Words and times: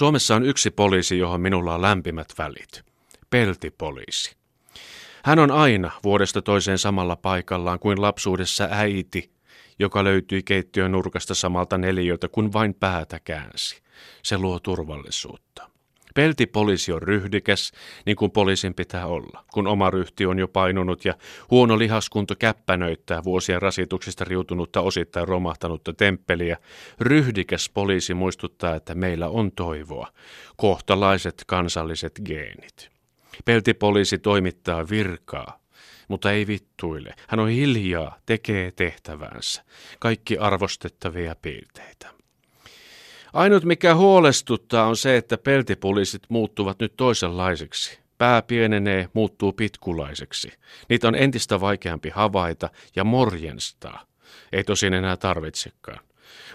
Suomessa 0.00 0.36
on 0.36 0.44
yksi 0.44 0.70
poliisi, 0.70 1.18
johon 1.18 1.40
minulla 1.40 1.74
on 1.74 1.82
lämpimät 1.82 2.28
välit. 2.38 2.84
Peltipoliisi. 3.30 4.36
Hän 5.24 5.38
on 5.38 5.50
aina 5.50 5.90
vuodesta 6.04 6.42
toiseen 6.42 6.78
samalla 6.78 7.16
paikallaan 7.16 7.78
kuin 7.78 8.02
lapsuudessa 8.02 8.68
äiti, 8.70 9.30
joka 9.78 10.04
löytyi 10.04 10.42
keittiön 10.42 10.92
nurkasta 10.92 11.34
samalta 11.34 11.78
neliöltä, 11.78 12.28
kun 12.28 12.52
vain 12.52 12.74
päätä 12.74 13.20
käänsi. 13.24 13.82
Se 14.22 14.38
luo 14.38 14.60
turvallisuutta. 14.60 15.70
Peltipoliisi 16.14 16.92
on 16.92 17.02
ryhdikäs, 17.02 17.72
niin 18.06 18.16
kuin 18.16 18.30
poliisin 18.30 18.74
pitää 18.74 19.06
olla, 19.06 19.44
kun 19.52 19.66
oma 19.66 19.90
ryhti 19.90 20.26
on 20.26 20.38
jo 20.38 20.48
painunut 20.48 21.04
ja 21.04 21.14
huono 21.50 21.78
lihaskunto 21.78 22.34
käppänöittää 22.38 23.24
vuosien 23.24 23.62
rasituksista 23.62 24.24
riutunutta 24.24 24.80
osittain 24.80 25.28
romahtanutta 25.28 25.92
temppeliä. 25.92 26.56
Ryhdikäs 27.00 27.70
poliisi 27.74 28.14
muistuttaa, 28.14 28.74
että 28.74 28.94
meillä 28.94 29.28
on 29.28 29.52
toivoa, 29.52 30.08
kohtalaiset 30.56 31.44
kansalliset 31.46 32.20
geenit. 32.24 32.90
Peltipoliisi 33.44 34.18
toimittaa 34.18 34.88
virkaa, 34.90 35.60
mutta 36.08 36.32
ei 36.32 36.46
vittuile. 36.46 37.14
Hän 37.28 37.40
on 37.40 37.48
hiljaa, 37.48 38.18
tekee 38.26 38.70
tehtävänsä. 38.70 39.64
Kaikki 39.98 40.38
arvostettavia 40.38 41.36
piirteitä. 41.42 42.19
Ainut 43.32 43.64
mikä 43.64 43.94
huolestuttaa 43.94 44.86
on 44.86 44.96
se, 44.96 45.16
että 45.16 45.38
peltipoliisit 45.38 46.22
muuttuvat 46.28 46.80
nyt 46.80 46.96
toisenlaisiksi. 46.96 48.00
Pää 48.18 48.42
pienenee, 48.42 49.08
muuttuu 49.12 49.52
pitkulaiseksi. 49.52 50.52
Niitä 50.88 51.08
on 51.08 51.14
entistä 51.14 51.60
vaikeampi 51.60 52.10
havaita 52.10 52.70
ja 52.96 53.04
morjenstaa. 53.04 54.06
Ei 54.52 54.64
tosin 54.64 54.94
enää 54.94 55.16
tarvitsekaan. 55.16 56.00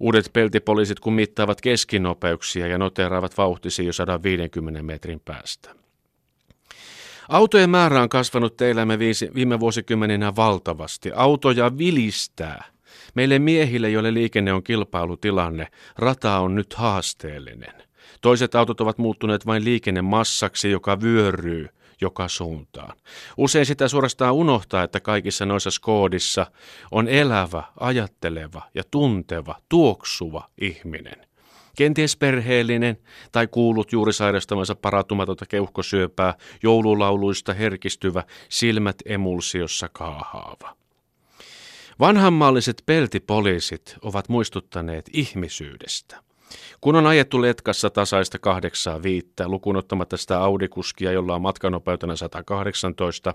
Uudet 0.00 0.30
peltipoliisit 0.32 1.00
kun 1.00 1.12
mittaavat 1.12 1.60
keskinopeuksia 1.60 2.66
ja 2.66 2.78
noteraavat 2.78 3.38
vauhtisia 3.38 3.86
jo 3.86 3.92
150 3.92 4.82
metrin 4.82 5.20
päästä. 5.20 5.74
Autojen 7.28 7.70
määrä 7.70 8.02
on 8.02 8.08
kasvanut 8.08 8.56
teillämme 8.56 8.98
viime 9.34 9.60
vuosikymmeninä 9.60 10.36
valtavasti. 10.36 11.10
Autoja 11.14 11.78
vilistää. 11.78 12.64
Meille 13.14 13.38
miehille, 13.38 13.90
joille 13.90 14.14
liikenne 14.14 14.52
on 14.52 14.62
kilpailutilanne, 14.62 15.68
rata 15.98 16.38
on 16.38 16.54
nyt 16.54 16.74
haasteellinen. 16.74 17.82
Toiset 18.20 18.54
autot 18.54 18.80
ovat 18.80 18.98
muuttuneet 18.98 19.46
vain 19.46 19.64
liikennemassaksi, 19.64 20.70
joka 20.70 21.00
vyöryy 21.00 21.68
joka 22.00 22.28
suuntaan. 22.28 22.96
Usein 23.36 23.66
sitä 23.66 23.88
suorastaan 23.88 24.34
unohtaa, 24.34 24.82
että 24.82 25.00
kaikissa 25.00 25.46
noissa 25.46 25.70
skoodissa 25.70 26.46
on 26.90 27.08
elävä, 27.08 27.62
ajatteleva 27.80 28.62
ja 28.74 28.82
tunteva, 28.90 29.54
tuoksuva 29.68 30.48
ihminen. 30.60 31.26
Kenties 31.76 32.16
perheellinen 32.16 32.98
tai 33.32 33.46
kuulut 33.46 33.92
juuri 33.92 34.12
sairastamansa 34.12 34.74
paratumatonta 34.74 35.46
keuhkosyöpää, 35.46 36.34
joululauluista 36.62 37.54
herkistyvä, 37.54 38.24
silmät 38.48 38.96
emulsiossa 39.06 39.88
kaahaava. 39.92 40.76
Vanhanmalliset 42.00 42.82
peltipoliisit 42.86 43.96
ovat 44.02 44.28
muistuttaneet 44.28 45.10
ihmisyydestä. 45.12 46.16
Kun 46.80 46.96
on 46.96 47.06
ajettu 47.06 47.42
letkassa 47.42 47.90
tasaista 47.90 48.38
kahdeksaa 48.38 49.02
viittä, 49.02 49.48
lukunottamatta 49.48 50.16
sitä 50.16 50.42
Audikuskia, 50.42 51.12
jolla 51.12 51.34
on 51.34 51.42
matkanopeutena 51.42 52.16
118, 52.16 53.34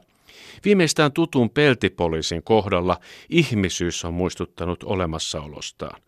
viimeistään 0.65 1.11
tutun 1.11 1.49
peltipoliisin 1.49 2.43
kohdalla 2.43 2.99
ihmisyys 3.29 4.05
on 4.05 4.13
muistuttanut 4.13 4.83
olemassaolostaan. 4.83 6.01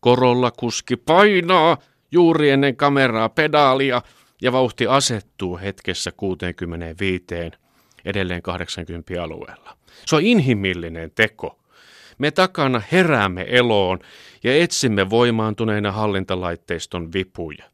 Korolla 0.00 0.50
kuski 0.50 0.96
painaa 0.96 1.76
juuri 2.12 2.50
ennen 2.50 2.76
kameraa 2.76 3.28
pedaalia 3.28 4.02
ja 4.42 4.52
vauhti 4.52 4.86
asettuu 4.86 5.58
hetkessä 5.58 6.12
65, 6.12 7.24
edelleen 8.04 8.42
80 8.42 9.22
alueella. 9.22 9.76
Se 10.06 10.16
on 10.16 10.22
inhimillinen 10.22 11.10
teko. 11.14 11.58
Me 12.18 12.30
takana 12.30 12.82
heräämme 12.92 13.46
eloon 13.48 13.98
ja 14.44 14.56
etsimme 14.56 15.10
voimaantuneina 15.10 15.92
hallintalaitteiston 15.92 17.12
vipuja. 17.12 17.64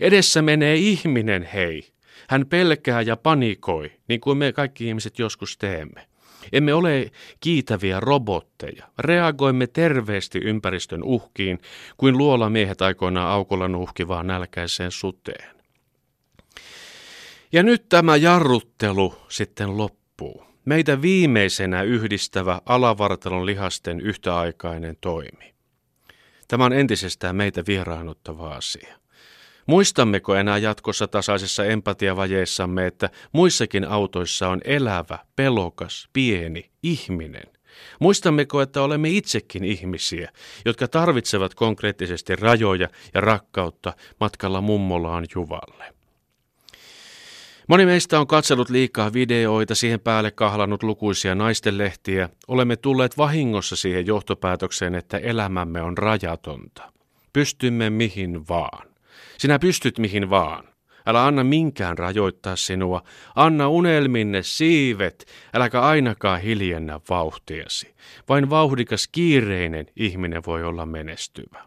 Edessä 0.00 0.42
menee 0.42 0.76
ihminen, 0.76 1.42
hei. 1.42 1.88
Hän 2.28 2.46
pelkää 2.46 3.02
ja 3.02 3.16
panikoi, 3.16 3.92
niin 4.08 4.20
kuin 4.20 4.38
me 4.38 4.52
kaikki 4.52 4.88
ihmiset 4.88 5.18
joskus 5.18 5.58
teemme. 5.58 6.06
Emme 6.52 6.74
ole 6.74 7.10
kiitäviä 7.40 8.00
robotteja. 8.00 8.86
Reagoimme 8.98 9.66
terveesti 9.66 10.38
ympäristön 10.38 11.02
uhkiin, 11.02 11.58
kuin 11.96 12.18
luolamiehet 12.18 12.82
aikoinaan 12.82 13.30
aukolla 13.30 13.68
nuhkivaan 13.68 14.26
nälkäiseen 14.26 14.90
suteen. 14.90 15.56
Ja 17.52 17.62
nyt 17.62 17.88
tämä 17.88 18.16
jarruttelu 18.16 19.14
sitten 19.28 19.76
loppuu. 19.76 20.51
Meitä 20.64 21.02
viimeisenä 21.02 21.82
yhdistävä 21.82 22.60
alavartalon 22.66 23.46
lihasten 23.46 24.00
yhtäaikainen 24.00 24.96
toimi. 25.00 25.54
Tämä 26.48 26.64
on 26.64 26.72
entisestään 26.72 27.36
meitä 27.36 27.62
vieraannuttava 27.66 28.54
asia. 28.54 28.96
Muistammeko 29.66 30.34
enää 30.34 30.58
jatkossa 30.58 31.08
tasaisessa 31.08 31.64
empatiavajeessamme, 31.64 32.86
että 32.86 33.10
muissakin 33.32 33.84
autoissa 33.88 34.48
on 34.48 34.60
elävä, 34.64 35.18
pelokas, 35.36 36.08
pieni 36.12 36.70
ihminen? 36.82 37.46
Muistammeko, 38.00 38.60
että 38.60 38.82
olemme 38.82 39.08
itsekin 39.08 39.64
ihmisiä, 39.64 40.32
jotka 40.64 40.88
tarvitsevat 40.88 41.54
konkreettisesti 41.54 42.36
rajoja 42.36 42.88
ja 43.14 43.20
rakkautta 43.20 43.92
matkalla 44.20 44.60
mummolaan 44.60 45.26
Juvalle? 45.34 46.01
Moni 47.68 47.86
meistä 47.86 48.20
on 48.20 48.26
katsellut 48.26 48.70
liikaa 48.70 49.12
videoita, 49.12 49.74
siihen 49.74 50.00
päälle 50.00 50.30
kahlannut 50.30 50.82
lukuisia 50.82 51.34
naistenlehtiä. 51.34 52.28
Olemme 52.48 52.76
tulleet 52.76 53.18
vahingossa 53.18 53.76
siihen 53.76 54.06
johtopäätökseen, 54.06 54.94
että 54.94 55.18
elämämme 55.18 55.82
on 55.82 55.98
rajatonta. 55.98 56.92
Pystymme 57.32 57.90
mihin 57.90 58.48
vaan. 58.48 58.88
Sinä 59.38 59.58
pystyt 59.58 59.98
mihin 59.98 60.30
vaan. 60.30 60.64
Älä 61.06 61.26
anna 61.26 61.44
minkään 61.44 61.98
rajoittaa 61.98 62.56
sinua. 62.56 63.02
Anna 63.34 63.68
unelminne 63.68 64.42
siivet, 64.42 65.26
äläkä 65.54 65.80
ainakaan 65.80 66.40
hiljennä 66.40 67.00
vauhtiasi. 67.10 67.94
Vain 68.28 68.50
vauhdikas 68.50 69.08
kiireinen 69.08 69.86
ihminen 69.96 70.42
voi 70.46 70.64
olla 70.64 70.86
menestyvä. 70.86 71.62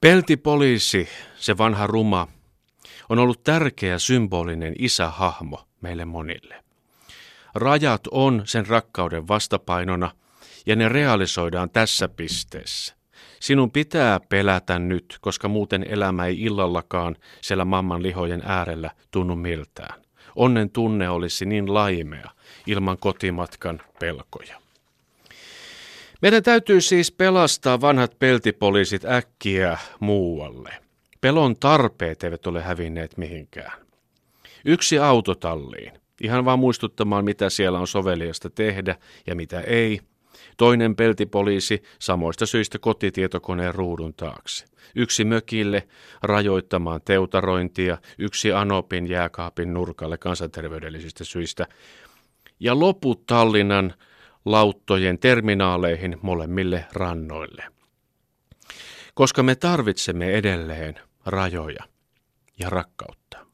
Peltipoliisi, 0.00 1.08
se 1.36 1.58
vanha 1.58 1.86
ruma, 1.86 2.28
on 3.10 3.18
ollut 3.18 3.44
tärkeä 3.44 3.98
symbolinen 3.98 4.74
isähahmo 4.78 5.64
meille 5.80 6.04
monille. 6.04 6.64
Rajat 7.54 8.00
on 8.10 8.42
sen 8.44 8.66
rakkauden 8.66 9.28
vastapainona 9.28 10.10
ja 10.66 10.76
ne 10.76 10.88
realisoidaan 10.88 11.70
tässä 11.70 12.08
pisteessä. 12.08 12.94
Sinun 13.40 13.70
pitää 13.70 14.20
pelätä 14.20 14.78
nyt, 14.78 15.18
koska 15.20 15.48
muuten 15.48 15.86
elämä 15.88 16.26
ei 16.26 16.42
illallakaan 16.42 17.16
siellä 17.40 17.64
mamman 17.64 18.02
lihojen 18.02 18.42
äärellä 18.44 18.90
tunnu 19.10 19.36
miltään. 19.36 20.02
Onnen 20.36 20.70
tunne 20.70 21.08
olisi 21.08 21.46
niin 21.46 21.74
laimea 21.74 22.30
ilman 22.66 22.98
kotimatkan 22.98 23.82
pelkoja. 24.00 24.60
Meidän 26.22 26.42
täytyy 26.42 26.80
siis 26.80 27.12
pelastaa 27.12 27.80
vanhat 27.80 28.18
peltipoliisit 28.18 29.04
äkkiä 29.04 29.78
muualle. 30.00 30.89
Pelon 31.20 31.56
tarpeet 31.56 32.24
eivät 32.24 32.46
ole 32.46 32.62
hävinneet 32.62 33.16
mihinkään. 33.16 33.86
Yksi 34.64 34.98
autotalliin, 34.98 35.92
ihan 36.20 36.44
vaan 36.44 36.58
muistuttamaan 36.58 37.24
mitä 37.24 37.50
siellä 37.50 37.78
on 37.78 37.86
soveliasta 37.86 38.50
tehdä 38.50 38.96
ja 39.26 39.34
mitä 39.34 39.60
ei– 39.60 40.00
Toinen 40.56 40.96
peltipoliisi 40.96 41.82
samoista 41.98 42.46
syistä 42.46 42.78
kotitietokoneen 42.78 43.74
ruudun 43.74 44.14
taakse. 44.14 44.64
Yksi 44.96 45.24
mökille 45.24 45.88
rajoittamaan 46.22 47.00
teutarointia, 47.04 47.98
yksi 48.18 48.52
Anopin 48.52 49.08
jääkaapin 49.08 49.74
nurkalle 49.74 50.18
kansanterveydellisistä 50.18 51.24
syistä. 51.24 51.66
Ja 52.60 52.78
loput 52.78 53.26
Tallinnan 53.26 53.94
lauttojen 54.44 55.18
terminaaleihin 55.18 56.16
molemmille 56.22 56.84
rannoille. 56.92 57.64
Koska 59.14 59.42
me 59.42 59.54
tarvitsemme 59.54 60.30
edelleen 60.30 60.94
rajoja 61.30 61.84
ja 62.58 62.70
rakkautta. 62.70 63.46